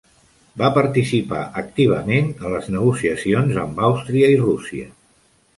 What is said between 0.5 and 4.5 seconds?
Va participar activament en les negociacions amb Àustria i